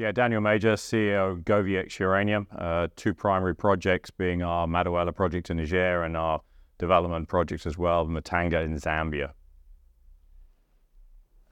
Yeah, 0.00 0.12
Daniel 0.12 0.40
Major, 0.40 0.76
CEO 0.76 1.30
of 1.30 1.38
GoviEx 1.40 1.98
Uranium. 1.98 2.46
Uh, 2.56 2.88
two 2.96 3.12
primary 3.12 3.54
projects 3.54 4.10
being 4.10 4.42
our 4.42 4.66
Madaouela 4.66 5.14
project 5.14 5.50
in 5.50 5.58
Niger 5.58 6.04
and 6.04 6.16
our 6.16 6.40
development 6.78 7.28
projects 7.28 7.66
as 7.66 7.76
well, 7.76 8.06
Muntanga 8.06 8.64
in 8.64 8.74
Zambia. 8.76 9.32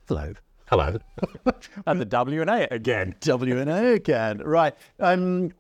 Hello. 0.09 0.33
Hello. 0.65 0.97
and 1.87 2.01
the 2.01 2.07
WNA 2.07 2.71
again. 2.71 3.15
WNA 3.21 3.97
again. 3.97 4.39
Right. 4.39 4.75
Um, 4.99 5.53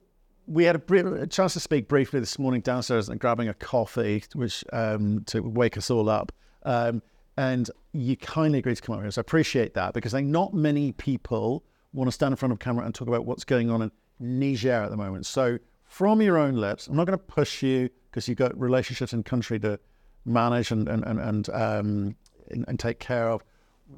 we 0.46 0.64
had 0.64 0.76
a, 0.76 0.78
br- 0.78 0.96
a, 0.96 1.26
chance 1.26 1.52
to 1.52 1.60
speak 1.60 1.88
briefly 1.88 2.20
this 2.20 2.38
morning 2.38 2.62
downstairs 2.62 3.10
and 3.10 3.20
grabbing 3.20 3.50
a 3.50 3.54
coffee, 3.54 4.24
which 4.32 4.64
um, 4.72 5.24
to 5.26 5.40
wake 5.40 5.76
us 5.76 5.90
all 5.90 6.08
up. 6.08 6.32
Um, 6.62 7.02
and 7.36 7.68
you 7.92 8.16
kindly 8.16 8.60
agreed 8.60 8.76
to 8.76 8.82
come 8.82 8.94
up 8.94 9.02
here. 9.02 9.10
So 9.10 9.20
I 9.20 9.24
appreciate 9.28 9.74
that 9.74 9.92
because 9.92 10.14
I 10.14 10.20
think 10.20 10.28
not 10.28 10.54
many 10.54 10.92
people 10.92 11.64
want 11.92 12.08
to 12.08 12.12
stand 12.12 12.32
in 12.32 12.36
front 12.36 12.52
of 12.52 12.58
camera 12.58 12.84
and 12.84 12.94
talk 12.94 13.08
about 13.08 13.24
what's 13.26 13.44
going 13.44 13.70
on 13.70 13.82
in 13.82 13.90
Niger 14.18 14.72
at 14.72 14.90
the 14.90 14.96
moment. 14.96 15.26
So 15.26 15.58
from 15.84 16.20
your 16.20 16.36
own 16.38 16.54
lips, 16.54 16.86
I'm 16.86 16.96
not 16.96 17.06
going 17.06 17.18
to 17.18 17.24
push 17.24 17.62
you 17.62 17.88
because 18.10 18.28
you've 18.28 18.38
got 18.38 18.58
relationships 18.58 19.12
in 19.12 19.22
country 19.22 19.58
to 19.60 19.78
manage 20.24 20.70
and 20.70 20.88
and 20.88 21.04
and 21.04 21.18
and, 21.20 21.48
um, 21.50 22.16
and, 22.50 22.64
and 22.68 22.78
take 22.78 22.98
care 22.98 23.28
of. 23.30 23.42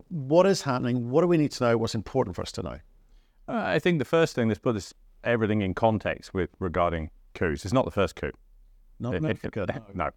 What 0.08 0.46
is 0.46 0.62
happening? 0.62 1.10
What 1.10 1.22
do 1.22 1.26
we 1.26 1.36
need 1.36 1.50
to 1.52 1.64
know? 1.64 1.76
What's 1.78 1.94
important 1.96 2.36
for 2.36 2.42
us 2.42 2.52
to 2.52 2.62
know? 2.62 2.78
Uh, 3.48 3.62
I 3.64 3.78
think 3.80 3.98
the 3.98 4.04
first 4.04 4.34
thing 4.36 4.50
is 4.50 4.58
put 4.58 4.74
this 4.74 4.94
everything 5.24 5.62
in 5.62 5.74
context 5.74 6.32
with 6.32 6.50
regarding 6.60 7.10
coups. 7.34 7.64
It's 7.64 7.74
not 7.74 7.84
the 7.84 7.90
first 7.90 8.14
coup. 8.14 8.30
Not 9.00 9.14
It- 9.14 9.18
in 9.18 9.24
it- 9.26 9.36
Africa, 9.38 9.66
no. 9.94 10.04
no. 10.04 10.10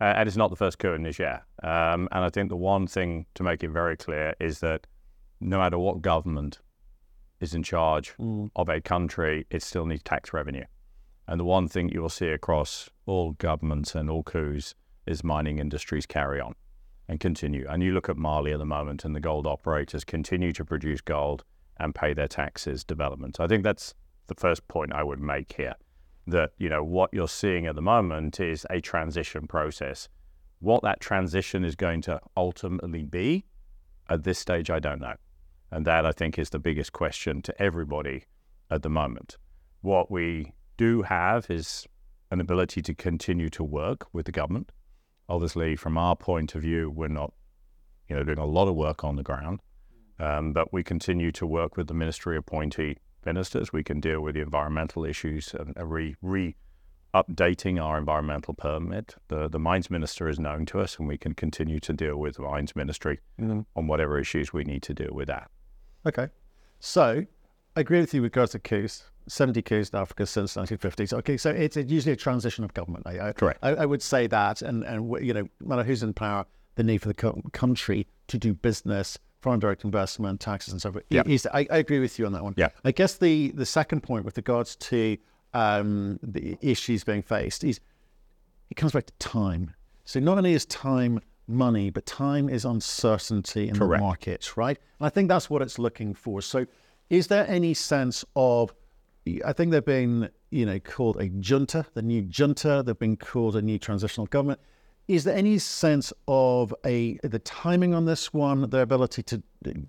Uh, 0.00 0.04
and 0.16 0.28
it's 0.28 0.36
not 0.36 0.48
the 0.48 0.56
first 0.56 0.78
coup 0.78 0.92
in 0.94 1.02
Niger. 1.02 1.42
Um, 1.62 2.08
and 2.12 2.24
I 2.24 2.30
think 2.30 2.48
the 2.48 2.56
one 2.56 2.86
thing 2.86 3.26
to 3.34 3.42
make 3.42 3.62
it 3.64 3.68
very 3.70 3.96
clear 3.96 4.34
is 4.40 4.60
that 4.60 4.86
no 5.40 5.58
matter 5.58 5.76
what 5.78 6.00
government 6.02 6.60
is 7.40 7.54
in 7.54 7.62
charge 7.62 8.14
Mm. 8.18 8.50
of 8.56 8.68
a 8.68 8.80
country, 8.80 9.46
it 9.50 9.62
still 9.62 9.86
needs 9.86 10.02
tax 10.02 10.32
revenue. 10.32 10.64
And 11.26 11.38
the 11.38 11.44
one 11.44 11.68
thing 11.68 11.88
you 11.90 12.00
will 12.02 12.08
see 12.08 12.28
across 12.28 12.88
all 13.06 13.32
governments 13.32 13.94
and 13.94 14.08
all 14.08 14.22
coups 14.22 14.74
is 15.06 15.22
mining 15.22 15.58
industries 15.58 16.06
carry 16.06 16.40
on 16.40 16.54
and 17.06 17.20
continue. 17.20 17.66
And 17.68 17.82
you 17.82 17.92
look 17.92 18.08
at 18.08 18.16
Mali 18.16 18.52
at 18.52 18.58
the 18.58 18.66
moment, 18.66 19.04
and 19.04 19.14
the 19.14 19.20
gold 19.20 19.46
operators 19.46 20.04
continue 20.04 20.52
to 20.52 20.64
produce 20.64 21.00
gold 21.00 21.44
and 21.78 21.94
pay 21.94 22.12
their 22.14 22.28
taxes 22.28 22.84
development. 22.84 23.40
I 23.40 23.46
think 23.46 23.62
that's 23.62 23.94
the 24.26 24.34
first 24.34 24.66
point 24.68 24.92
I 24.92 25.02
would 25.04 25.20
make 25.20 25.52
here. 25.52 25.74
That 26.26 26.50
you 26.58 26.68
know 26.68 26.84
what 26.84 27.10
you're 27.14 27.28
seeing 27.28 27.66
at 27.66 27.74
the 27.74 27.82
moment 27.82 28.40
is 28.40 28.66
a 28.68 28.80
transition 28.80 29.46
process. 29.46 30.08
What 30.60 30.82
that 30.82 31.00
transition 31.00 31.64
is 31.64 31.76
going 31.76 32.02
to 32.02 32.20
ultimately 32.36 33.04
be, 33.04 33.44
at 34.10 34.24
this 34.24 34.38
stage, 34.38 34.68
I 34.70 34.78
don't 34.80 35.00
know. 35.00 35.14
And 35.70 35.86
that 35.86 36.06
I 36.06 36.12
think 36.12 36.38
is 36.38 36.50
the 36.50 36.58
biggest 36.58 36.92
question 36.92 37.42
to 37.42 37.62
everybody 37.62 38.24
at 38.70 38.82
the 38.82 38.88
moment. 38.88 39.36
What 39.82 40.10
we 40.10 40.52
do 40.76 41.02
have 41.02 41.50
is 41.50 41.86
an 42.30 42.40
ability 42.40 42.82
to 42.82 42.94
continue 42.94 43.48
to 43.50 43.64
work 43.64 44.06
with 44.12 44.26
the 44.26 44.32
government. 44.32 44.72
Obviously, 45.28 45.76
from 45.76 45.98
our 45.98 46.16
point 46.16 46.54
of 46.54 46.62
view, 46.62 46.90
we're 46.90 47.08
not, 47.08 47.32
you 48.08 48.16
know, 48.16 48.22
doing 48.22 48.38
a 48.38 48.46
lot 48.46 48.68
of 48.68 48.74
work 48.74 49.04
on 49.04 49.16
the 49.16 49.22
ground, 49.22 49.60
um, 50.18 50.52
but 50.52 50.72
we 50.72 50.82
continue 50.82 51.30
to 51.32 51.46
work 51.46 51.76
with 51.76 51.86
the 51.86 51.94
ministry 51.94 52.36
appointee 52.36 52.96
ministers. 53.24 53.72
We 53.72 53.84
can 53.84 54.00
deal 54.00 54.20
with 54.20 54.34
the 54.34 54.40
environmental 54.40 55.04
issues 55.04 55.54
and 55.54 55.74
re, 55.78 56.16
re 56.22 56.56
updating 57.14 57.82
our 57.82 57.98
environmental 57.98 58.54
permit. 58.54 59.16
The 59.28 59.48
the 59.48 59.58
mines 59.58 59.90
minister 59.90 60.28
is 60.28 60.38
known 60.38 60.66
to 60.66 60.80
us, 60.80 60.98
and 60.98 61.08
we 61.08 61.18
can 61.18 61.34
continue 61.34 61.80
to 61.80 61.92
deal 61.92 62.16
with 62.16 62.36
the 62.36 62.42
mines 62.42 62.74
ministry 62.76 63.20
Mm-hmm. 63.40 63.60
on 63.76 63.86
whatever 63.86 64.18
issues 64.18 64.52
we 64.52 64.64
need 64.64 64.82
to 64.82 64.94
deal 64.94 65.12
with 65.12 65.28
that. 65.28 65.50
Okay. 66.06 66.28
So 66.80 67.24
I 67.76 67.80
agree 67.80 68.00
with 68.00 68.14
you 68.14 68.22
with 68.22 68.28
regards 68.34 68.52
to 68.52 68.58
coups. 68.58 69.04
70 69.28 69.60
coups 69.62 69.90
in 69.90 69.98
Africa 69.98 70.24
since 70.26 70.54
1950s. 70.54 71.12
Okay, 71.12 71.36
so 71.36 71.50
it's 71.50 71.76
a, 71.76 71.82
usually 71.82 72.14
a 72.14 72.16
transition 72.16 72.64
of 72.64 72.72
government. 72.72 73.06
I, 73.06 73.28
I, 73.28 73.32
Correct. 73.32 73.58
I, 73.62 73.74
I 73.74 73.86
would 73.86 74.02
say 74.02 74.26
that, 74.26 74.62
and 74.62 74.84
and 74.84 75.10
you 75.24 75.34
know, 75.34 75.42
no 75.60 75.66
matter 75.68 75.82
who's 75.82 76.02
in 76.02 76.14
power, 76.14 76.46
the 76.76 76.82
need 76.82 77.02
for 77.02 77.08
the 77.08 77.14
co- 77.14 77.42
country 77.52 78.06
to 78.28 78.38
do 78.38 78.54
business, 78.54 79.18
foreign 79.42 79.60
direct 79.60 79.84
investment, 79.84 80.40
taxes, 80.40 80.72
and 80.72 80.80
so 80.80 80.92
forth. 80.92 81.04
Yeah. 81.10 81.24
is- 81.26 81.46
I, 81.52 81.66
I 81.70 81.76
agree 81.78 81.98
with 81.98 82.18
you 82.18 82.24
on 82.24 82.32
that 82.32 82.42
one. 82.42 82.54
Yeah. 82.56 82.70
I 82.84 82.92
guess 82.92 83.18
the 83.18 83.50
the 83.50 83.66
second 83.66 84.00
point 84.02 84.24
with 84.24 84.36
regards 84.38 84.76
to 84.76 85.18
um, 85.52 86.18
the 86.22 86.56
issues 86.62 87.04
being 87.04 87.22
faced 87.22 87.64
is 87.64 87.80
it 88.70 88.76
comes 88.76 88.92
back 88.92 89.06
to 89.06 89.12
time. 89.18 89.74
So 90.04 90.20
not 90.20 90.38
only 90.38 90.54
is 90.54 90.64
time 90.64 91.20
money, 91.48 91.90
but 91.90 92.06
time 92.06 92.48
is 92.48 92.64
uncertainty 92.64 93.68
in 93.68 93.76
Correct. 93.76 94.00
the 94.00 94.04
market, 94.04 94.56
right? 94.56 94.78
And 95.00 95.06
I 95.06 95.08
think 95.08 95.28
that's 95.28 95.48
what 95.48 95.62
it's 95.62 95.78
looking 95.78 96.14
for. 96.14 96.42
So 96.42 96.66
is 97.10 97.28
there 97.28 97.46
any 97.48 97.74
sense 97.74 98.24
of 98.36 98.74
I 99.44 99.52
think 99.52 99.72
they've 99.72 99.84
been, 99.84 100.30
you 100.50 100.64
know, 100.64 100.78
called 100.78 101.16
a 101.20 101.28
junta, 101.28 101.84
the 101.94 102.02
new 102.02 102.22
junta, 102.22 102.82
they've 102.84 102.98
been 102.98 103.16
called 103.16 103.56
a 103.56 103.62
new 103.62 103.78
transitional 103.78 104.26
government. 104.26 104.60
Is 105.06 105.24
there 105.24 105.36
any 105.36 105.58
sense 105.58 106.12
of 106.26 106.74
a 106.84 107.18
the 107.22 107.38
timing 107.40 107.94
on 107.94 108.04
this 108.04 108.32
one, 108.32 108.68
their 108.70 108.82
ability 108.82 109.22
to 109.24 109.42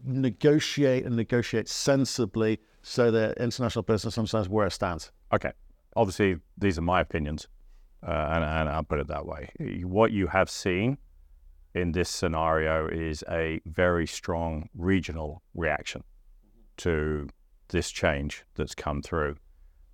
negotiate 0.05 1.05
and 1.05 1.15
negotiate 1.15 1.67
sensibly 1.67 2.59
so 2.83 3.11
that 3.11 3.37
international 3.37 3.83
business 3.83 4.17
understands 4.17 4.47
where 4.47 4.67
it 4.67 4.71
stands? 4.71 5.11
Okay. 5.33 5.51
Obviously, 5.95 6.37
these 6.57 6.77
are 6.77 6.81
my 6.81 7.01
opinions, 7.01 7.47
uh, 8.07 8.29
and, 8.31 8.43
and 8.43 8.69
I'll 8.69 8.83
put 8.83 8.99
it 8.99 9.07
that 9.07 9.25
way. 9.25 9.49
What 9.83 10.11
you 10.11 10.27
have 10.27 10.49
seen 10.49 10.97
in 11.73 11.91
this 11.91 12.09
scenario 12.09 12.87
is 12.87 13.23
a 13.29 13.61
very 13.65 14.07
strong 14.07 14.69
regional 14.75 15.41
reaction 15.53 16.03
to 16.77 17.27
this 17.69 17.91
change 17.91 18.43
that's 18.55 18.73
come 18.75 19.01
through. 19.01 19.35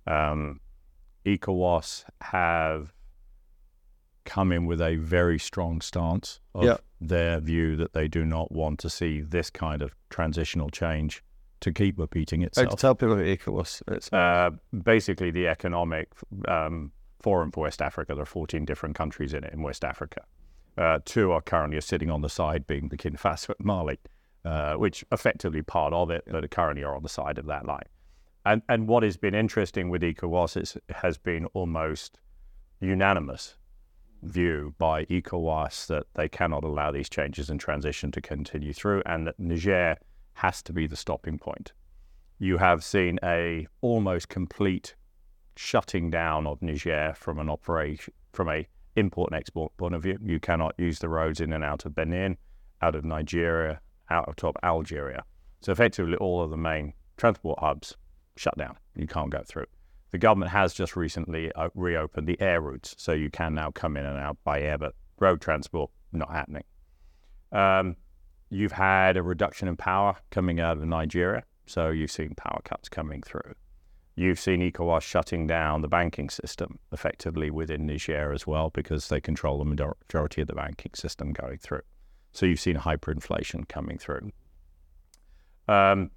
Um, 0.06 0.60
ECOWAS 1.24 2.04
have 2.22 2.92
come 4.24 4.52
in 4.52 4.66
with 4.66 4.80
a 4.80 4.96
very 4.96 5.38
strong 5.38 5.80
stance 5.80 6.40
of 6.54 6.64
Yeah. 6.64 6.76
their 7.00 7.40
view 7.40 7.76
that 7.76 7.92
they 7.92 8.08
do 8.08 8.24
not 8.24 8.50
want 8.50 8.78
to 8.80 8.90
see 8.90 9.20
this 9.20 9.50
kind 9.50 9.82
of 9.82 9.94
transitional 10.10 10.70
change 10.70 11.22
to 11.60 11.72
keep 11.72 11.98
repeating 11.98 12.42
itself 12.42 12.78
tell 12.78 12.94
people 12.94 13.16
what 13.16 13.24
ECOWAS 13.24 13.82
is. 13.96 14.12
uh, 14.12 14.50
basically 14.82 15.30
the 15.30 15.48
economic 15.48 16.08
um, 16.48 16.92
forum 17.20 17.50
for 17.50 17.62
West 17.62 17.80
Africa. 17.82 18.14
There 18.14 18.22
are 18.22 18.26
14 18.26 18.64
different 18.64 18.94
countries 18.94 19.32
in 19.32 19.44
it 19.44 19.52
in 19.52 19.62
West 19.62 19.84
Africa. 19.84 20.22
Uh, 20.76 20.98
two 21.04 21.32
are 21.32 21.40
currently 21.40 21.80
sitting 21.80 22.10
on 22.10 22.20
the 22.20 22.28
side, 22.28 22.66
being 22.66 22.88
Burkina 22.88 23.18
Faso 23.18 23.54
and 23.56 23.56
Mali, 23.66 23.98
uh, 24.44 24.74
which 24.74 25.04
effectively 25.10 25.62
part 25.62 25.92
of 25.92 26.10
it, 26.10 26.24
but 26.30 26.50
currently 26.50 26.84
are 26.84 26.94
on 26.94 27.02
the 27.02 27.08
side 27.08 27.38
of 27.38 27.46
that 27.46 27.66
line. 27.66 27.88
And 28.44 28.62
and 28.68 28.86
what 28.86 29.02
has 29.02 29.16
been 29.16 29.34
interesting 29.34 29.88
with 29.88 30.02
ECOWAS 30.02 30.60
is, 30.60 30.76
has 30.90 31.18
been 31.18 31.46
almost 31.46 32.18
unanimous 32.80 33.56
view 34.22 34.74
by 34.78 35.04
ECOWAS 35.06 35.86
that 35.88 36.04
they 36.14 36.28
cannot 36.28 36.64
allow 36.64 36.90
these 36.92 37.08
changes 37.08 37.50
and 37.50 37.58
transition 37.58 38.10
to 38.12 38.20
continue 38.20 38.72
through, 38.72 39.02
and 39.06 39.26
that 39.26 39.40
Niger 39.40 39.96
has 40.34 40.62
to 40.62 40.72
be 40.72 40.86
the 40.86 40.96
stopping 40.96 41.38
point 41.38 41.72
you 42.38 42.58
have 42.58 42.84
seen 42.84 43.18
a 43.22 43.66
almost 43.80 44.28
complete 44.28 44.94
shutting 45.56 46.10
down 46.10 46.46
of 46.46 46.60
Niger 46.60 47.14
from 47.16 47.38
an 47.38 47.48
operation 47.48 48.12
from 48.32 48.50
a 48.50 48.68
import 48.96 49.30
and 49.30 49.38
export 49.38 49.76
point 49.76 49.94
of 49.94 50.02
view. 50.02 50.18
You 50.22 50.40
cannot 50.40 50.74
use 50.78 50.98
the 50.98 51.08
roads 51.08 51.40
in 51.40 51.52
and 51.52 51.64
out 51.64 51.84
of 51.84 51.94
Benin, 51.94 52.36
out 52.82 52.94
of 52.94 53.04
Nigeria, 53.04 53.80
out 54.10 54.28
of 54.28 54.36
top 54.36 54.56
Algeria. 54.62 55.24
So 55.60 55.72
effectively, 55.72 56.16
all 56.16 56.42
of 56.42 56.50
the 56.50 56.56
main 56.56 56.94
transport 57.16 57.58
hubs 57.60 57.96
shut 58.36 58.56
down. 58.56 58.76
You 58.94 59.06
can't 59.06 59.30
go 59.30 59.42
through. 59.46 59.66
The 60.12 60.18
government 60.18 60.52
has 60.52 60.72
just 60.72 60.96
recently 60.96 61.52
uh, 61.52 61.68
reopened 61.74 62.26
the 62.26 62.40
air 62.40 62.60
routes, 62.60 62.94
so 62.98 63.12
you 63.12 63.30
can 63.30 63.54
now 63.54 63.70
come 63.70 63.96
in 63.96 64.06
and 64.06 64.18
out 64.18 64.38
by 64.44 64.60
air, 64.60 64.78
but 64.78 64.94
road 65.18 65.40
transport 65.40 65.90
not 66.12 66.30
happening. 66.30 66.64
Um, 67.52 67.96
you've 68.50 68.72
had 68.72 69.16
a 69.16 69.22
reduction 69.22 69.68
in 69.68 69.76
power 69.76 70.16
coming 70.30 70.60
out 70.60 70.78
of 70.78 70.84
Nigeria, 70.84 71.42
so 71.66 71.90
you've 71.90 72.10
seen 72.10 72.34
power 72.36 72.60
cuts 72.64 72.88
coming 72.88 73.22
through. 73.22 73.54
You've 74.18 74.40
seen 74.40 74.60
ECOWAS 74.62 75.02
shutting 75.02 75.46
down 75.46 75.82
the 75.82 75.88
banking 75.88 76.30
system 76.30 76.78
effectively 76.90 77.50
within 77.50 77.86
Niger 77.86 78.32
as 78.32 78.46
well 78.46 78.70
because 78.70 79.08
they 79.08 79.20
control 79.20 79.58
the 79.58 79.64
majority 79.66 80.40
of 80.40 80.48
the 80.48 80.54
banking 80.54 80.92
system 80.94 81.34
going 81.34 81.58
through. 81.58 81.82
So 82.32 82.46
you've 82.46 82.60
seen 82.60 82.76
hyperinflation 82.76 83.68
coming 83.68 83.98
through. 83.98 84.32
Um, 85.68 86.10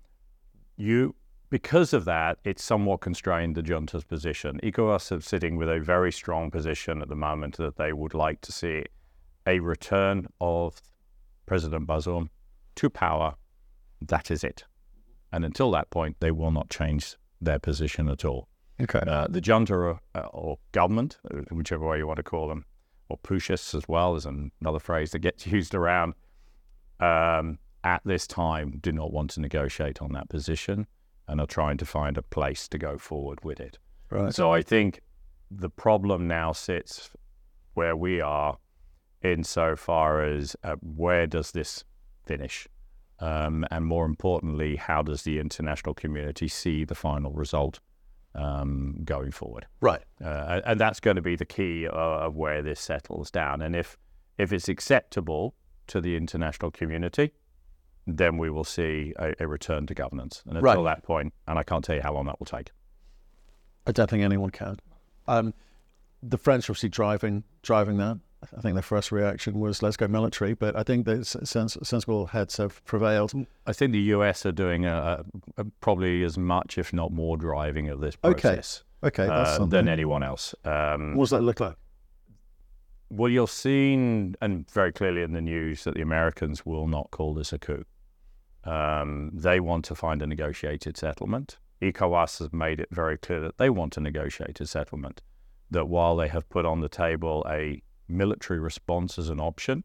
you, 0.77 1.13
because 1.49 1.91
of 1.91 2.05
that, 2.05 2.37
it's 2.45 2.63
somewhat 2.63 3.01
constrained 3.01 3.55
the 3.55 3.61
junta's 3.61 4.05
position. 4.05 4.61
ECOWAS 4.63 5.17
are 5.17 5.21
sitting 5.21 5.57
with 5.57 5.69
a 5.69 5.81
very 5.81 6.13
strong 6.13 6.49
position 6.49 7.01
at 7.01 7.09
the 7.09 7.15
moment 7.15 7.57
that 7.57 7.75
they 7.75 7.91
would 7.91 8.13
like 8.13 8.39
to 8.41 8.53
see 8.53 8.85
a 9.45 9.59
return 9.59 10.27
of 10.39 10.81
President 11.45 11.85
Bazoum 11.85 12.29
to 12.75 12.89
power. 12.89 13.35
That 14.01 14.31
is 14.31 14.45
it. 14.45 14.63
And 15.33 15.43
until 15.43 15.69
that 15.71 15.89
point, 15.89 16.15
they 16.21 16.31
will 16.31 16.51
not 16.51 16.69
change 16.69 17.17
their 17.41 17.59
position 17.59 18.09
at 18.09 18.25
all. 18.25 18.47
Okay. 18.81 18.99
Uh, 19.05 19.27
the 19.29 19.41
junta 19.41 19.73
or, 19.73 19.99
uh, 20.15 20.19
or 20.31 20.57
government, 20.71 21.17
uh, 21.29 21.39
whichever 21.51 21.85
way 21.87 21.97
you 21.97 22.07
want 22.07 22.17
to 22.17 22.23
call 22.23 22.47
them, 22.47 22.65
or 23.09 23.17
putschists 23.17 23.73
as 23.73 23.87
well 23.87 24.15
is 24.15 24.25
another 24.25 24.79
phrase 24.79 25.11
that 25.11 25.19
gets 25.19 25.45
used 25.57 25.75
around, 25.75 26.13
um, 26.99 27.59
at 27.83 28.01
this 28.05 28.27
time 28.27 28.77
do 28.81 28.91
not 28.91 29.11
want 29.11 29.31
to 29.31 29.41
negotiate 29.41 30.01
on 30.01 30.11
that 30.13 30.29
position. 30.29 30.87
and 31.27 31.39
are 31.39 31.47
trying 31.47 31.77
to 31.77 31.85
find 31.85 32.17
a 32.17 32.23
place 32.23 32.67
to 32.67 32.77
go 32.77 32.97
forward 32.97 33.39
with 33.43 33.59
it. 33.59 33.77
Right. 34.09 34.33
So 34.33 34.51
I 34.51 34.63
think 34.63 35.01
the 35.51 35.69
problem 35.69 36.27
now 36.27 36.53
sits 36.53 37.11
where 37.75 37.95
we 37.95 38.19
are 38.19 38.57
insofar 39.23 40.23
as 40.23 40.55
uh, 40.63 40.75
where 40.81 41.27
does 41.27 41.51
this 41.51 41.83
finish? 42.25 42.67
Um, 43.21 43.65
and 43.69 43.85
more 43.85 44.05
importantly, 44.05 44.75
how 44.77 45.01
does 45.01 45.23
the 45.23 45.39
international 45.39 45.93
community 45.93 46.47
see 46.47 46.85
the 46.85 46.95
final 46.95 47.31
result 47.31 47.79
um, 48.35 49.01
going 49.03 49.31
forward? 49.31 49.65
Right. 49.81 50.03
Uh, 50.23 50.61
and 50.65 50.79
that's 50.79 50.99
going 50.99 51.15
to 51.17 51.21
be 51.21 51.35
the 51.35 51.45
key 51.45 51.85
of, 51.85 51.93
of 51.93 52.35
where 52.35 52.61
this 52.61 52.79
settles 52.79 53.29
down. 53.31 53.61
And 53.61 53.75
if 53.75 53.97
if 54.37 54.53
it's 54.53 54.69
acceptable 54.69 55.53
to 55.87 55.99
the 55.99 56.15
international 56.15 56.71
community, 56.71 57.33
then 58.07 58.37
we 58.37 58.49
will 58.49 58.63
see 58.63 59.13
a, 59.19 59.33
a 59.41 59.47
return 59.47 59.85
to 59.87 59.93
governance. 59.93 60.41
And 60.47 60.57
until 60.57 60.83
Right. 60.83 60.95
that 60.95 61.03
point, 61.03 61.33
and 61.47 61.59
I 61.59 61.63
can't 61.63 61.83
tell 61.83 61.95
you 61.95 62.01
how 62.01 62.13
long 62.13 62.25
that 62.27 62.39
will 62.39 62.45
take. 62.45 62.71
I 63.85 63.91
don't 63.91 64.09
think 64.09 64.23
anyone 64.23 64.49
can. 64.51 64.77
Um, 65.27 65.53
the 66.23 66.37
French 66.37 66.69
are 66.69 66.71
obviously 66.73 66.89
driving 66.89 67.43
driving 67.63 67.97
that. 67.97 68.17
I 68.57 68.61
think 68.61 68.75
the 68.75 68.81
first 68.81 69.11
reaction 69.11 69.59
was 69.59 69.83
let's 69.83 69.97
go 69.97 70.07
military, 70.07 70.53
but 70.53 70.75
I 70.75 70.83
think 70.83 71.05
the 71.05 71.25
sens- 71.25 71.77
sensible 71.83 72.27
heads 72.27 72.57
have 72.57 72.83
prevailed. 72.85 73.33
I 73.67 73.73
think 73.73 73.91
the 73.91 73.99
US 73.99 74.45
are 74.45 74.51
doing 74.51 74.85
a, 74.85 75.23
a, 75.57 75.65
probably 75.81 76.23
as 76.23 76.37
much, 76.37 76.77
if 76.77 76.93
not 76.93 77.11
more, 77.11 77.37
driving 77.37 77.89
of 77.89 77.99
this 77.99 78.15
process 78.15 78.83
Okay, 79.03 79.27
that's 79.27 79.59
uh, 79.59 79.65
than 79.65 79.87
anyone 79.87 80.23
else. 80.23 80.53
Um, 80.65 81.15
what 81.15 81.23
does 81.23 81.29
that 81.31 81.41
look 81.41 81.59
like? 81.59 81.75
Well, 83.09 83.31
you're 83.31 83.47
seeing, 83.47 84.35
and 84.41 84.69
very 84.69 84.91
clearly 84.91 85.21
in 85.23 85.31
the 85.33 85.41
news, 85.41 85.83
that 85.85 85.95
the 85.95 86.01
Americans 86.01 86.65
will 86.65 86.87
not 86.87 87.09
call 87.11 87.33
this 87.33 87.53
a 87.53 87.59
coup. 87.59 87.85
Um, 88.65 89.31
they 89.33 89.59
want 89.59 89.85
to 89.85 89.95
find 89.95 90.21
a 90.21 90.27
negotiated 90.27 90.97
settlement. 90.97 91.57
ECOWAS 91.81 92.39
has 92.39 92.53
made 92.53 92.79
it 92.79 92.89
very 92.91 93.17
clear 93.17 93.39
that 93.39 93.57
they 93.57 93.69
want 93.69 93.93
to 93.93 94.01
negotiate 94.01 94.49
a 94.49 94.63
negotiated 94.63 94.69
settlement. 94.69 95.21
That 95.71 95.87
while 95.87 96.15
they 96.17 96.27
have 96.27 96.49
put 96.49 96.65
on 96.65 96.81
the 96.81 96.89
table 96.89 97.45
a 97.49 97.81
military 98.09 98.59
response 98.59 99.17
as 99.19 99.29
an 99.29 99.39
option, 99.39 99.83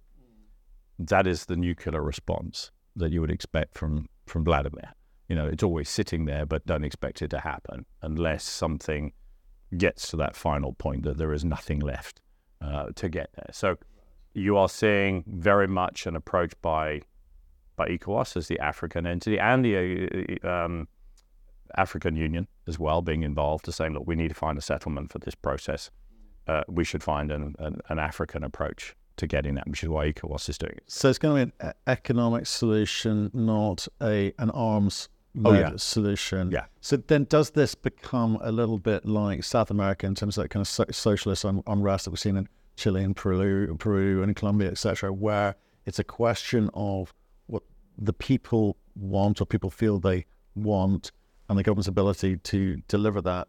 that 0.99 1.27
is 1.27 1.47
the 1.47 1.57
nuclear 1.57 2.03
response 2.03 2.71
that 2.97 3.13
you 3.13 3.21
would 3.21 3.31
expect 3.31 3.77
from 3.77 4.09
from 4.27 4.45
Vladimir. 4.45 4.95
You 5.29 5.37
know, 5.37 5.47
it's 5.47 5.63
always 5.63 5.89
sitting 5.89 6.27
there, 6.27 6.47
but 6.47 6.67
don't 6.67 6.85
expect 6.85 7.23
it 7.23 7.29
to 7.31 7.41
happen 7.41 7.87
unless 8.03 8.45
something 8.45 9.13
gets 9.77 10.09
to 10.11 10.17
that 10.17 10.37
final 10.37 10.73
point 10.73 11.03
that 11.03 11.19
there 11.19 11.33
is 11.33 11.45
nothing 11.45 11.81
left 11.81 12.21
uh, 12.61 12.87
to 12.95 13.09
get 13.09 13.31
there. 13.35 13.51
So 13.53 13.77
you 14.35 14.57
are 14.57 14.69
seeing 14.69 15.25
very 15.27 15.69
much 15.69 16.07
an 16.07 16.17
approach 16.17 16.53
by 16.63 17.03
by 17.77 17.89
ECOWAS 17.89 18.37
as 18.37 18.47
the 18.47 18.59
African 18.61 19.07
entity 19.07 19.39
and 19.39 19.65
the 19.65 20.39
uh, 20.45 20.49
um, 20.49 20.87
African 21.77 22.15
Union 22.15 22.47
as 22.69 22.79
well 22.79 23.03
being 23.03 23.23
involved 23.23 23.65
to 23.65 23.73
saying, 23.73 23.95
look, 23.95 24.07
we 24.07 24.15
need 24.15 24.29
to 24.29 24.35
find 24.35 24.57
a 24.57 24.61
settlement 24.63 25.11
for 25.11 25.19
this 25.19 25.35
process. 25.35 25.91
Uh, 26.47 26.63
we 26.69 26.85
should 26.85 27.03
find 27.03 27.31
an, 27.33 27.55
an, 27.59 27.81
an 27.89 27.99
African 27.99 28.45
approach 28.45 28.95
to 29.17 29.27
getting 29.27 29.55
that, 29.55 29.67
which 29.69 29.83
is 29.83 29.89
why 29.89 30.13
ECOWAS 30.13 30.49
is 30.49 30.59
doing 30.59 30.73
it. 30.77 30.83
So 30.89 31.09
it's 31.09 31.19
going 31.19 31.37
to 31.37 31.47
be 31.47 31.53
an 31.67 31.73
economic 31.87 32.47
solution, 32.47 33.31
not 33.33 33.87
a 34.03 34.33
an 34.39 34.51
arms 34.51 35.09
Oh, 35.45 35.53
yeah. 35.53 35.73
solution. 35.77 36.53
Yeah. 36.53 36.67
So 36.81 36.97
then, 36.97 37.25
does 37.25 37.51
this 37.51 37.75
become 37.75 38.39
a 38.41 38.53
little 38.53 38.79
bit 38.79 39.05
like 39.05 39.43
South 39.43 39.69
America 39.69 40.07
in 40.07 40.15
terms 40.15 40.39
of 40.39 40.45
that 40.45 40.51
kind 40.51 40.61
of 40.61 40.69
so- 40.69 40.85
socialist 40.93 41.45
un- 41.45 41.63
unrest 41.67 42.05
that 42.05 42.11
we've 42.13 42.21
seen 42.21 42.37
in 42.37 42.49
Chile 42.77 43.03
and 43.03 43.17
Peru, 43.17 43.75
Peru 43.77 44.23
and 44.23 44.37
Colombia, 44.37 44.71
etc., 44.71 45.13
where 45.13 45.57
it's 45.87 45.99
a 45.99 46.05
question 46.05 46.71
of 46.73 47.13
what 47.47 47.65
the 47.99 48.13
people 48.13 48.77
want 48.95 49.41
or 49.41 49.45
people 49.47 49.71
feel 49.71 49.99
they 49.99 50.25
want, 50.55 51.11
and 51.49 51.59
the 51.59 51.65
government's 51.65 51.89
ability 51.89 52.37
to 52.37 52.77
deliver 52.87 53.21
that, 53.23 53.49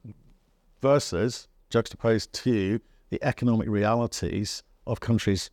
versus 0.82 1.48
juxtaposed 1.70 2.32
to 2.34 2.80
the 3.10 3.24
economic 3.24 3.68
realities 3.70 4.64
of 4.88 5.00
countries 5.00 5.50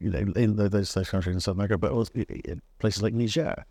you 0.00 0.10
know, 0.10 0.32
in 0.34 0.56
those, 0.56 0.92
those 0.94 1.10
countries 1.10 1.34
in 1.36 1.40
South 1.40 1.54
America, 1.54 1.76
but 1.78 1.92
also 1.92 2.10
i- 2.16 2.26
i- 2.48 2.54
places 2.78 3.02
like 3.02 3.14
Niger, 3.14 3.64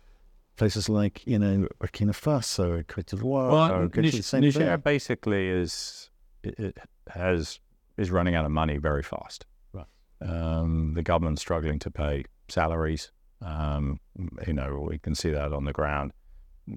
places 0.56 0.88
like 0.88 1.26
you 1.26 1.38
know 1.38 1.66
Burkina 1.80 2.12
Faso, 2.12 2.86
Cote 2.86 3.06
d'Ivoire. 3.06 3.50
Well, 3.50 3.56
are 3.56 3.88
going 3.88 4.10
the 4.10 4.22
same 4.22 4.40
Niger 4.42 4.60
thing. 4.60 4.80
basically 4.84 5.48
is 5.48 6.10
it, 6.42 6.58
it 6.58 6.78
has 7.10 7.58
is 7.96 8.10
running 8.10 8.34
out 8.36 8.44
of 8.44 8.52
money 8.52 8.78
very 8.78 9.02
fast. 9.02 9.44
Right. 9.72 9.86
Um, 10.22 10.94
the 10.94 11.02
government's 11.02 11.42
struggling 11.42 11.78
to 11.80 11.90
pay 11.90 12.24
salaries. 12.48 13.10
Um, 13.42 14.00
you 14.46 14.52
know, 14.52 14.86
we 14.88 14.98
can 14.98 15.14
see 15.14 15.30
that 15.30 15.52
on 15.52 15.64
the 15.64 15.72
ground, 15.72 16.12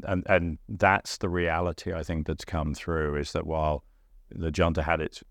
and 0.03 0.23
and 0.27 0.57
that's 0.67 1.17
the 1.19 1.29
reality 1.29 1.93
I 1.93 2.03
think 2.03 2.27
that's 2.27 2.43
come 2.43 2.73
through 2.73 3.15
is 3.17 3.31
that 3.33 3.45
while 3.45 3.83
the 4.29 4.51
junta 4.51 4.83
had 4.83 5.01
its 5.01 5.23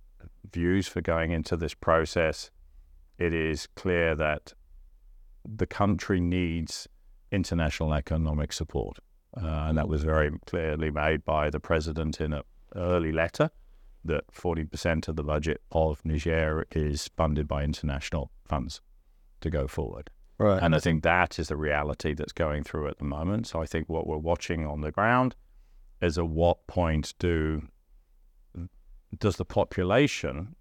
views 0.52 0.88
for 0.88 1.00
going 1.00 1.31
into 1.31 1.56
this 1.56 1.75
process, 1.75 2.50
it 3.19 3.32
is 3.32 3.66
clear 3.75 4.14
that 4.14 4.52
the 5.44 5.66
country 5.66 6.20
needs 6.20 6.88
international 7.31 7.94
economic 7.94 8.52
support. 8.52 8.98
Uh, 9.37 9.66
and 9.69 9.78
that 9.78 9.88
was 9.88 10.02
very 10.02 10.31
clearly 10.46 10.90
made 10.90 11.25
by 11.25 11.50
the 11.50 11.60
president 11.60 12.20
in 12.20 12.32
an 12.32 12.43
early 12.75 13.12
letter 13.12 13.50
that 14.04 14.26
40% 14.32 15.08
of 15.08 15.16
the 15.16 15.25
budget 15.25 15.60
of 15.72 16.00
Niger 16.04 16.66
is 16.70 17.10
funded 17.16 17.46
by 17.48 17.64
international 17.64 18.31
funds 18.44 18.81
to 19.40 19.50
go 19.50 19.66
forward. 19.66 20.10
Right. 20.38 20.62
And 20.62 20.75
I 20.75 20.78
think 20.78 21.02
that 21.02 21.38
is 21.38 21.48
the 21.48 21.56
reality 21.56 22.14
that's 22.14 22.32
going 22.32 22.62
through 22.62 22.88
at 22.88 22.98
the 22.98 23.04
moment. 23.04 23.46
So 23.46 23.60
I 23.60 23.66
think 23.66 23.88
what 23.88 24.06
we're 24.06 24.19
watching 24.19 24.66
on 24.66 24.82
the 24.82 24.93
ground 24.93 25.34
is 26.00 26.19
at 26.19 26.28
what 26.28 26.66
point 26.66 27.14
do 27.19 27.69
does 29.19 29.37
the 29.37 29.45
population 29.45 30.55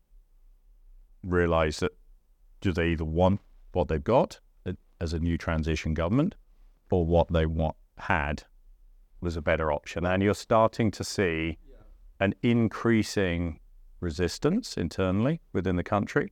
realize 1.24 1.80
that 1.80 1.92
do 2.62 2.72
they 2.72 2.90
either 2.90 3.06
want 3.06 3.42
what 3.74 3.88
they've 3.88 4.04
got 4.04 4.40
uh, 4.66 4.74
as 5.02 5.14
a 5.14 5.20
new 5.20 5.38
transition 5.38 5.94
government 5.94 6.36
or 6.92 7.06
what 7.06 7.32
they 7.32 7.46
want 7.46 7.76
had 7.98 8.44
was 9.22 9.36
a 9.36 9.42
better 9.42 9.72
option. 9.72 10.06
And 10.06 10.22
you're 10.22 10.34
starting 10.34 10.92
to 10.92 11.04
see 11.04 11.58
an 12.20 12.34
increasing 12.42 13.60
resistance 14.00 14.78
internally 14.78 15.42
within 15.52 15.76
the 15.76 15.84
country, 15.84 16.32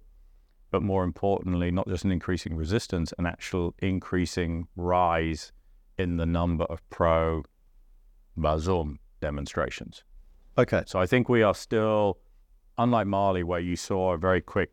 but 0.72 0.81
more 0.81 1.04
importantly, 1.04 1.72
not 1.72 1.88
just 1.88 2.06
an 2.06 2.12
increasing 2.12 2.56
resistance, 2.56 3.14
an 3.18 3.25
actual 3.25 3.74
increasing 3.80 4.68
rise 4.75 5.52
in 5.98 6.18
the 6.18 6.25
number 6.25 6.66
of 6.66 6.88
pro 6.90 7.44
Bazoum 8.38 8.98
demonstrations. 9.22 10.04
Okay. 10.57 10.83
So 10.85 11.00
I 11.00 11.05
think 11.05 11.29
we 11.29 11.44
are 11.44 11.55
still, 11.55 12.17
unlike 12.77 13.07
Mali, 13.07 13.43
where 13.43 13.60
you 13.60 13.75
saw 13.75 14.13
a 14.13 14.17
very 14.17 14.41
quick 14.41 14.72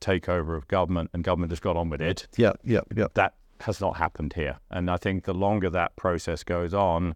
takeover 0.00 0.56
of 0.56 0.66
government 0.68 1.10
and 1.12 1.22
government 1.22 1.50
just 1.50 1.62
got 1.62 1.76
on 1.76 1.88
with 1.88 2.00
it 2.00 2.26
Yeah. 2.36 2.52
Yeah. 2.64 2.80
Yeah. 2.94 3.06
that 3.14 3.34
has 3.60 3.80
not 3.80 3.96
happened 3.96 4.32
here. 4.32 4.58
And 4.70 4.90
I 4.90 4.96
think 4.96 5.24
the 5.24 5.34
longer 5.34 5.70
that 5.70 5.94
process 5.94 6.42
goes 6.42 6.74
on, 6.74 7.14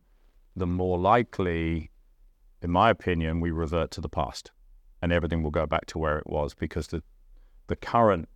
the 0.55 0.66
more 0.66 0.99
likely, 0.99 1.90
in 2.62 2.71
my 2.71 2.90
opinion, 2.90 3.40
we 3.40 3.50
revert 3.50 3.90
to 3.93 4.00
the 4.00 4.09
past 4.09 4.52
and 5.02 5.12
everything 5.12 5.43
will 5.43 5.50
go 5.50 5.66
back 5.66 5.87
to 5.87 5.99
where 5.99 6.19
it 6.19 6.26
was 6.26 6.55
because 6.55 6.88
the 6.88 7.02
the 7.69 7.76
current 7.76 8.28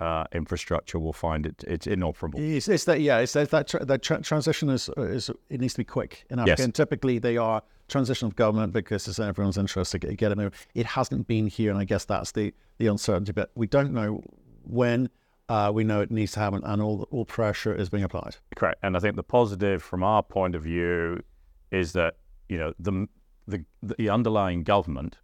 uh, 0.00 0.24
infrastructure 0.32 0.98
will 0.98 1.12
find 1.12 1.46
it 1.46 1.64
it's 1.66 1.86
inoperable. 1.86 2.38
It's, 2.40 2.68
it's 2.68 2.84
that 2.84 3.00
yeah. 3.00 3.18
It's 3.18 3.32
that 3.32 3.50
that, 3.50 3.68
tra- 3.68 3.84
that 3.84 4.02
tra- 4.02 4.22
transition 4.22 4.68
is 4.70 4.88
is 4.96 5.30
it 5.50 5.60
needs 5.60 5.74
to 5.74 5.78
be 5.78 5.84
quick 5.84 6.24
in 6.30 6.38
Africa. 6.38 6.56
Yes. 6.58 6.64
And 6.64 6.74
typically 6.74 7.18
they 7.18 7.36
are 7.36 7.62
transition 7.88 8.26
of 8.26 8.36
government 8.36 8.72
because 8.72 9.08
it's 9.08 9.18
in 9.18 9.26
everyone's 9.28 9.58
interest 9.58 9.92
to 9.92 9.98
get, 9.98 10.16
get 10.16 10.32
it. 10.32 10.54
It 10.74 10.86
hasn't 10.86 11.26
been 11.26 11.46
here, 11.46 11.70
and 11.70 11.78
I 11.78 11.84
guess 11.84 12.04
that's 12.04 12.32
the 12.32 12.54
the 12.78 12.86
uncertainty. 12.86 13.32
But 13.32 13.50
we 13.54 13.66
don't 13.66 13.92
know 13.92 14.22
when. 14.64 15.10
Uh, 15.50 15.70
we 15.72 15.82
know 15.82 16.02
it 16.02 16.10
needs 16.10 16.32
to 16.32 16.40
happen, 16.40 16.62
and 16.62 16.82
all 16.82 17.08
all 17.10 17.24
pressure 17.24 17.74
is 17.74 17.88
being 17.88 18.04
applied. 18.04 18.36
Correct. 18.54 18.78
And 18.82 18.94
I 18.98 19.00
think 19.00 19.16
the 19.16 19.22
positive 19.22 19.82
from 19.82 20.02
our 20.02 20.22
point 20.22 20.54
of 20.54 20.62
view 20.62 21.22
is 21.70 21.94
that 21.94 22.16
you 22.50 22.58
know 22.58 22.74
the 22.78 23.08
the, 23.46 23.64
the 23.80 24.10
underlying 24.10 24.62
government, 24.62 25.16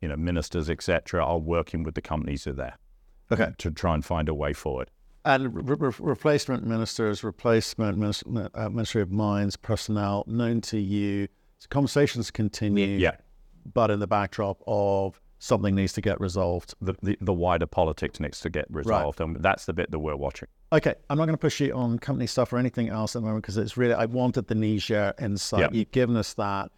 you 0.00 0.08
know, 0.08 0.16
ministers 0.16 0.68
etc., 0.68 1.24
are 1.24 1.38
working 1.38 1.84
with 1.84 1.94
the 1.94 2.02
companies 2.02 2.42
that 2.42 2.50
are 2.50 2.54
there 2.54 2.78
Okay. 3.32 3.52
to 3.58 3.70
try 3.70 3.94
and 3.94 4.04
find 4.04 4.28
a 4.28 4.34
way 4.34 4.52
forward. 4.52 4.90
And 5.24 5.54
re- 5.54 5.76
re- 5.78 5.92
replacement 5.98 6.66
ministers, 6.66 7.24
replacement 7.24 8.22
uh, 8.54 8.68
Ministry 8.68 9.00
of 9.02 9.10
Mines 9.10 9.56
personnel 9.56 10.24
known 10.26 10.60
to 10.62 10.78
you. 10.78 11.28
Conversations 11.70 12.30
continue, 12.30 12.98
Yeah. 12.98 13.16
but 13.72 13.90
in 13.90 14.00
the 14.00 14.06
backdrop 14.06 14.62
of 14.66 15.18
something 15.38 15.74
needs 15.74 15.94
to 15.94 16.00
get 16.02 16.20
resolved. 16.20 16.74
the, 16.82 16.94
the, 17.02 17.16
the 17.22 17.32
wider 17.32 17.66
politics 17.66 18.20
needs 18.20 18.40
to 18.40 18.50
get 18.50 18.66
resolved, 18.68 19.20
and 19.20 19.36
that's 19.36 19.64
the 19.64 19.72
bit 19.72 19.90
that 19.90 19.98
we're 19.98 20.16
watching. 20.16 20.48
Okay, 20.72 20.94
I'm 21.08 21.16
not 21.16 21.24
going 21.24 21.34
to 21.36 21.40
push 21.40 21.60
you 21.60 21.72
on 21.72 21.98
company 21.98 22.26
stuff 22.26 22.52
or 22.52 22.58
anything 22.58 22.88
else 22.88 23.16
at 23.16 23.22
the 23.22 23.26
moment 23.26 23.44
because 23.44 23.56
it's 23.56 23.76
really 23.78 23.94
I 23.94 24.04
wanted 24.06 24.48
the 24.48 24.54
Niger 24.54 25.14
insight. 25.20 25.60
Yeah. 25.60 25.68
You've 25.72 25.90
given 25.90 26.16
us 26.16 26.34
that. 26.34 26.70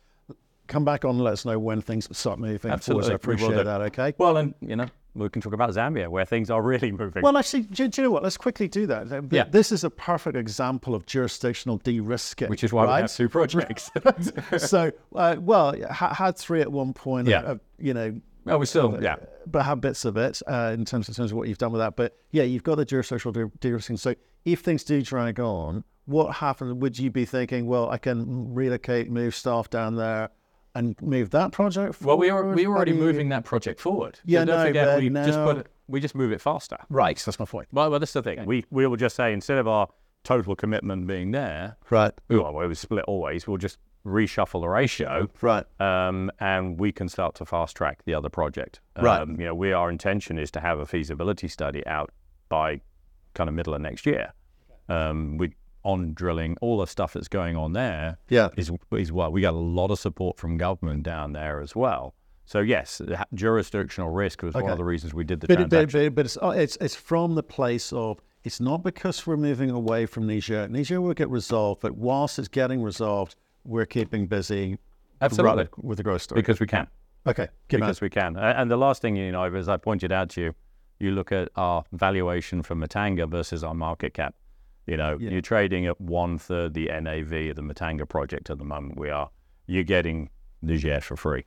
Come 0.67 0.85
back 0.85 1.05
on 1.05 1.11
and 1.17 1.21
let 1.25 1.33
us 1.33 1.45
know 1.45 1.59
when 1.59 1.81
things 1.81 2.09
start 2.17 2.39
moving 2.39 2.71
Absolutely, 2.71 3.05
forward. 3.09 3.11
I 3.11 3.29
we 3.29 3.35
appreciate 3.35 3.65
that. 3.65 3.81
Okay. 3.83 4.15
Well, 4.19 4.37
and 4.37 4.55
you 4.61 4.77
know, 4.77 4.87
we 5.15 5.29
can 5.31 5.41
talk 5.43 5.53
about 5.53 5.71
Zambia 5.71 6.09
where 6.09 6.25
things 6.25 6.51
are 6.51 6.63
really 6.63 6.93
moving. 6.93 7.23
Well, 7.23 7.37
actually, 7.37 7.63
do, 7.63 7.89
do 7.89 8.03
you 8.03 8.09
know 8.09 8.13
what? 8.13 8.23
Let's 8.23 8.37
quickly 8.37 8.69
do 8.69 8.87
that. 8.87 9.11
Uh, 9.11 9.23
Yeah. 9.31 9.45
This 9.45 9.73
is 9.73 9.85
a 9.85 9.91
perfect 9.91 10.37
example 10.37 10.95
of 10.95 11.07
jurisdictional 11.07 11.79
de-risking. 11.79 12.49
which 12.49 12.65
is 12.65 12.73
why 12.73 12.83
we 12.85 12.89
right? 12.89 13.01
have 13.03 13.13
two 13.13 13.29
projects. 13.29 13.91
so, 14.59 14.93
uh, 15.15 15.37
well, 15.39 15.75
ha- 15.91 16.15
had 16.15 16.37
three 16.37 16.61
at 16.61 16.71
one 16.71 16.93
point. 16.93 17.29
Yeah. 17.29 17.41
uh, 17.41 17.57
you 17.79 17.95
know, 17.95 18.21
well, 18.45 18.59
we 18.61 18.67
still, 18.67 18.99
yeah. 19.03 19.17
but 19.47 19.65
have 19.65 19.81
bits 19.81 20.05
of 20.05 20.17
it 20.17 20.41
uh, 20.47 20.71
in 20.73 20.85
terms 20.85 21.09
in 21.09 21.15
terms 21.15 21.33
of 21.33 21.37
what 21.37 21.49
you've 21.49 21.59
done 21.59 21.73
with 21.73 21.81
that. 21.81 21.97
But 21.97 22.17
yeah, 22.31 22.45
you've 22.45 22.63
got 22.63 22.77
the 22.77 22.85
jurisdictional 22.85 23.33
de- 23.33 23.51
de-risking. 23.59 23.97
So, 23.97 24.15
if 24.45 24.61
things 24.61 24.85
do 24.85 25.03
drag 25.03 25.41
on, 25.41 25.83
what 26.05 26.37
happens? 26.37 26.75
Would 26.75 26.97
you 26.99 27.11
be 27.11 27.25
thinking, 27.25 27.67
well, 27.67 27.91
I 27.91 27.99
can 27.99 28.55
relocate, 28.55 29.11
move 29.11 29.35
staff 29.35 29.69
down 29.69 29.97
there, 29.97 30.31
and 30.77 31.01
move 31.03 31.31
that 31.31 31.53
project? 31.53 31.95
forward. 31.97 32.07
Well, 32.07 32.19
we 32.19 32.31
are 32.31 32.55
we 32.55 32.67
were 32.67 32.77
already 32.77 32.93
do 32.93 32.99
you- 32.99 33.05
moving 33.05 33.29
that 33.31 33.45
project 33.45 33.81
forward. 33.81 34.19
Yeah, 34.25 34.41
so 34.41 34.45
don't 34.47 34.59
no, 34.59 34.67
forget 34.67 34.87
but 34.87 35.03
we 35.03 35.09
just 35.11 35.39
put 35.39 35.57
it, 35.59 35.67
we 35.89 36.01
just 36.01 36.15
move 36.15 36.33
it 36.33 36.41
faster. 36.41 36.77
Right, 36.89 37.17
that's 37.17 37.39
my 37.39 37.45
point. 37.45 37.69
Well, 37.73 37.91
well, 37.91 37.99
that's 38.01 38.13
the 38.13 38.23
thing. 38.23 38.45
We 38.45 38.65
we 38.71 38.87
will 38.87 38.97
just 38.97 39.17
say 39.17 39.33
instead 39.33 39.59
of 39.59 39.67
our 39.69 39.89
total 40.25 40.57
commitment 40.57 41.07
being 41.07 41.31
there, 41.31 41.77
Right, 41.91 42.13
well, 42.29 42.53
we 42.53 42.67
was 42.67 42.79
split 42.79 43.05
always. 43.07 43.47
We'll 43.47 43.59
just 43.59 43.79
reshuffle 44.05 44.61
the 44.61 44.69
ratio, 44.69 45.29
right, 45.41 45.65
um, 45.81 46.31
and 46.39 46.79
we 46.79 46.93
can 46.93 47.09
start 47.09 47.35
to 47.37 47.45
fast 47.45 47.77
track 47.77 48.05
the 48.05 48.15
other 48.15 48.29
project. 48.29 48.81
Right. 49.01 49.21
Um, 49.21 49.33
you 49.41 49.47
know, 49.47 49.55
we 49.55 49.73
our 49.73 49.91
intention 49.91 50.39
is 50.39 50.51
to 50.53 50.61
have 50.61 50.79
a 50.79 50.87
feasibility 50.87 51.49
study 51.49 51.85
out 51.87 52.11
by 52.49 52.81
kind 53.35 53.49
of 53.49 53.55
middle 53.55 53.75
of 53.75 53.81
next 53.81 54.07
year. 54.07 54.33
Um, 54.89 55.37
we 55.39 55.55
on 55.87 56.13
drilling 56.15 56.57
all 56.61 56.79
the 56.79 56.87
stuff 56.87 57.13
that's 57.13 57.29
going 57.29 57.57
on 57.57 57.73
there 57.73 58.19
yeah. 58.29 58.49
is 58.57 58.71
is 58.93 59.13
well. 59.13 59.31
We 59.31 59.41
got 59.41 59.55
a 59.55 59.57
lot 59.57 59.91
of 59.91 59.99
support 59.99 60.37
from 60.37 60.57
government 60.57 61.05
down 61.05 61.33
there 61.33 61.61
as 61.61 61.77
well. 61.77 62.15
So 62.45 62.61
yes, 62.61 62.99
the 62.99 63.25
jurisdictional 63.35 64.11
risk 64.11 64.43
was 64.43 64.55
one 64.55 64.69
of 64.69 64.79
the 64.79 64.85
reasons 64.85 65.15
we 65.15 65.25
did 65.25 65.41
the 65.41 65.47
But, 65.47 65.57
transaction. 65.57 66.01
but, 66.01 66.05
but, 66.07 66.15
but 66.15 66.25
it's, 66.27 66.39
oh, 66.43 66.51
it's 66.51 66.77
it's 66.81 66.97
from 66.97 67.37
the 67.37 67.43
place 67.43 67.93
of 67.93 68.21
it's 68.43 68.61
not 68.61 68.83
because 68.83 69.27
we're 69.27 69.37
moving 69.37 69.71
away 69.71 70.07
from 70.07 70.27
Niger. 70.27 70.69
Niger 70.69 71.01
will 71.01 71.15
get 71.15 71.31
resolved, 71.31 71.81
but 71.81 71.93
whilst 71.97 72.39
it's 72.39 72.49
getting 72.49 72.83
resolved, 72.83 73.37
we're 73.65 73.87
keeping 73.87 74.27
busy. 74.27 74.79
Absolutely. 75.21 75.69
with 75.79 75.97
the 75.99 76.05
growth 76.05 76.23
story. 76.23 76.43
because 76.43 76.61
we 76.61 76.67
can. 76.67 76.87
okay, 77.27 77.49
good 77.69 77.81
man. 77.81 77.89
because 77.89 78.01
we 78.01 78.11
can. 78.11 78.37
And 78.37 78.71
the 78.71 78.77
last 78.77 79.01
thing 79.03 79.17
you 79.17 79.33
know, 79.33 79.45
as 79.45 79.69
I 79.69 79.77
pointed 79.79 80.13
out 80.13 80.29
to 80.31 80.41
you, 80.43 80.55
you 81.01 81.13
look 81.13 81.33
at 81.33 81.49
our 81.57 81.85
valuation 81.93 82.63
for 82.63 82.75
Muntanga 82.75 83.29
versus 83.29 83.65
our 83.65 83.75
market 83.75 84.15
cap. 84.15 84.35
You 84.87 84.97
know, 84.97 85.19
Yeah. 85.19 85.31
you're 85.31 85.41
trading 85.41 85.87
at 85.87 86.01
one 86.01 86.39
third 86.39 86.75
the 86.75 86.87
NAV 86.87 87.33
of 87.51 87.57
the 87.57 87.63
Muntanga 87.63 88.09
project 88.09 88.51
at 88.51 88.59
the 88.59 88.65
moment. 88.65 88.99
We 88.99 89.11
are. 89.11 89.31
You're 89.67 89.85
getting 89.85 90.31
Niger 90.63 91.01
for 91.01 91.17
free 91.17 91.45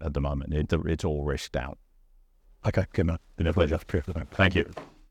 at 0.00 0.14
the 0.14 0.20
moment. 0.20 0.54
It, 0.54 0.72
it's 0.86 1.04
all 1.04 1.24
risked 1.24 1.56
out. 1.56 1.78
Okay, 2.66 2.86
good 2.92 3.06
man. 3.06 3.18
Been 3.36 3.46
a 3.46 3.52
pleasure. 3.52 3.78
Thank 4.32 4.54
you. 4.54 4.70